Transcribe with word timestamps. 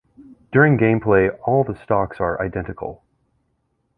During 0.51 0.79
gameplay 0.79 1.29
all 1.43 1.63
the 1.63 1.75
stocks 1.75 2.19
are 2.19 2.41
identical. 2.41 3.03